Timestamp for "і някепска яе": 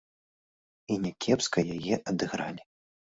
0.95-1.99